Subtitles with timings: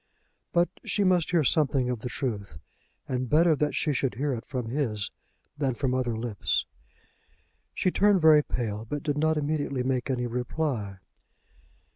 [0.51, 2.57] But she must hear something of the truth,
[3.07, 5.11] and better that she should hear it from his
[5.59, 6.65] than from other lips.
[7.75, 10.97] She turned very pale, but did not immediately make any reply.